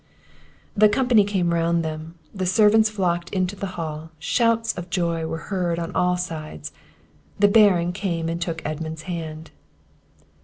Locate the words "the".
0.75-0.89, 2.33-2.47, 3.55-3.67, 7.37-7.47